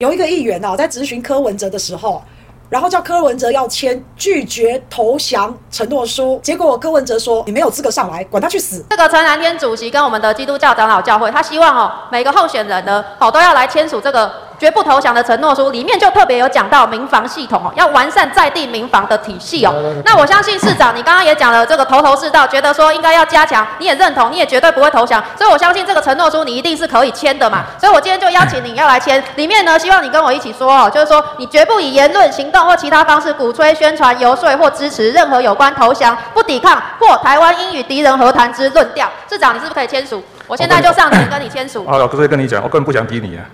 [0.00, 2.22] 有一个议员哦，在质询柯文哲的时候，
[2.68, 14.30] 然后叫柯文哲要签拒绝投降承诺书，结果柯文哲说：“你没有资格上来，管他去死。”这个陈南天主席跟我们的基督教长老教会，他希望哦，每个候选人呢，哦都要来签署这个。
[14.58, 19.74] 绝不投降的承诺书里面就特别有讲到民防系统哦，要完善在地民防的体系哦。
[20.04, 27.64] 那我相信市长，你刚刚也讲了这个头头是道，觉得说应该要加强，你也认同，你也绝对不会投降，所以我相信这个承诺书你一定是可以签的嘛。
[27.78, 39.10] 所以我今天就邀请你要来签，里面呢希望你跟我一起说哦，就是说你绝不以言论、行动或其他方式鼓吹、宣传、游说或支持任何有关投降、不抵抗或台湾应与敌人和谈之论调。
[39.28, 40.22] 市长，你是不是可以签署？
[40.46, 41.84] 我现在就上前跟你签署。
[41.86, 43.44] 好了，可以跟你讲，我根本不想逼你啊。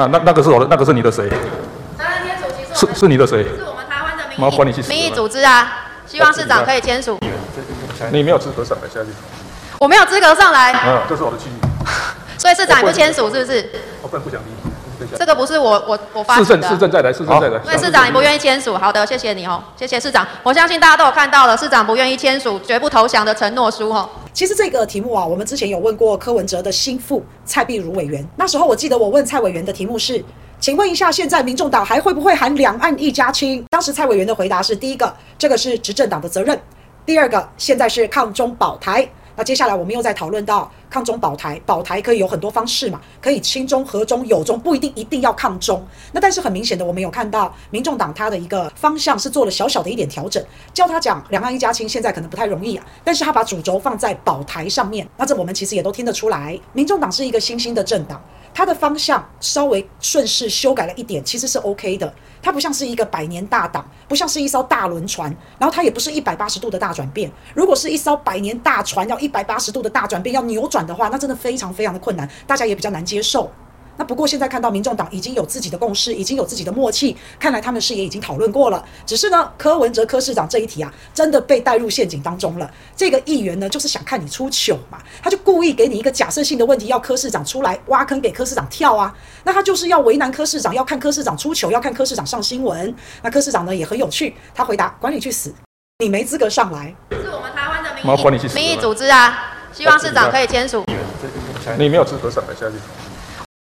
[0.00, 1.28] 那那那个是我的，那个是你的谁？
[2.74, 3.42] 是是你的谁？
[3.42, 7.18] 是我们台湾的民意民意组织啊，希望市长可以签署。
[8.10, 9.10] 你没有资格上来下去。
[9.78, 10.72] 我没有资格上来。
[10.72, 11.52] 嗯，这是我的区域。
[12.38, 13.70] 所以市长你不签署是不是？
[14.00, 14.70] 我不能不讲你。
[15.18, 16.44] 这个不是我我我发的。
[16.44, 17.62] 市政市政再来，市政再来。
[17.62, 20.26] 所以市长你不愿意签署，好的，谢谢你哦，谢谢市长。
[20.42, 24.08] 我相信大家都有看到了，市长不愿意签署绝不投降的承诺书哦。
[24.32, 28.26] 其实这个题目啊，我们之前有问过柯文哲的心腹蔡碧如委员。
[28.36, 30.24] 那时候我记得我问蔡委员的题目是，
[30.60, 33.64] 请问一下，现在民众党还会不会喊两岸一家亲？
[33.70, 36.56] 当时蔡委员的回答是：第一个，这个是执政党的责任；
[37.04, 39.08] 第二个，现在是抗中保台。
[39.40, 45.82] 那接下来我们又在讨论到抗中保台，保台可以有很多方式嘛，可以亲中、和中、友中，不一定一定要抗中。
[46.12, 52.84] 那但是很明显的，我们有看到民众党他的一个方向是做了小小的一点调整，叫他讲两岸一家亲，现在可能不太容易啊。
[53.02, 58.22] 但是他把主轴放在保台上面，那这我们其实也都听得出来，民众党是一个新兴的政党。
[58.60, 62.12] 它的方向稍微顺势修改了一点，其实是 OK 的。
[62.42, 67.32] 它不像是一个百年大党，不像是一艘大轮船，然后它也不是一百八十度的大转变。
[67.54, 73.50] 如果是一艘百年大船要一百八十度的大转变，要扭转的话，那真的非常非常的困难，大家也比较难接受。
[73.96, 78.82] 那不过现在看到民众党已经有自己的共识，已经有自己的默契，看来他们是也已经讨论过了。
[79.04, 82.70] 只是呢，柯文哲柯市长这一题啊，真的被带入陷阱当中了。
[82.96, 89.14] 这个议员呢，就是想看你出糗嘛，他就故意给你一个假设性的问题，要柯市长出来挖坑给柯市长跳啊。
[89.44, 92.94] 那他就是要为难柯市长，要看柯市长出糗，要看柯市长上新闻。
[93.22, 95.52] 那柯市长呢也很有趣，他回答：管你去死，
[95.98, 96.94] 你没资格上来。
[97.10, 100.84] 是我们台湾的民意民意组织啊，希望市长可以签署。
[101.78, 102.76] 你没有资格上来下去。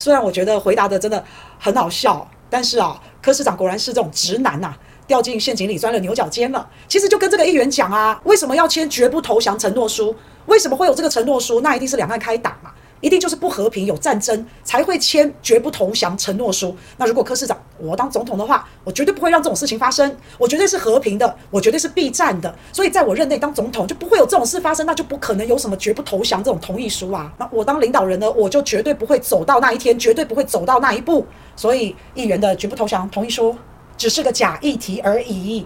[0.05, 1.25] 虽然我觉得回答的真的
[1.57, 4.71] 很好笑，但是啊，柯市长果然是这种直男呐、
[5.07, 6.69] 掉进陷阱里钻了牛角尖了。
[6.87, 10.15] 其实就跟这个议员讲啊，为什么要签绝不投降承诺书？
[10.45, 11.61] 为什么会有这个承诺书？
[11.61, 12.69] 那一定是两岸开打嘛。
[13.01, 16.77] 一定就是不和平有战争才会签绝不投降承诺书。
[16.97, 20.15] 那如果柯市长我当总统的话，我绝对不会让这种事情发生。
[20.37, 22.53] 我绝对是和平的，我绝对是避战的。
[22.71, 27.31] 所以在我任内当总统就不会有这种事发生，那就不可能有什么绝不投降这种同意书啊。
[27.37, 31.25] 那我当领导人呢，我就绝对不会走到那一天，绝对不会走到那一步。
[31.55, 33.55] 所以议员的绝不投降同意书
[33.97, 35.65] 只是个假议题而已。